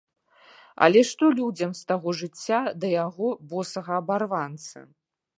[0.85, 4.77] Але што людзям з таго жыцця да яго, босага абарванца?!